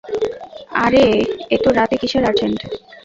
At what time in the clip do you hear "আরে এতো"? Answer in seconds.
0.83-1.69